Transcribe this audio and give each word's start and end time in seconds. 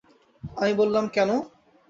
আমি 0.43 0.73
বলিলাম, 0.79 1.05
কেন? 1.07 1.29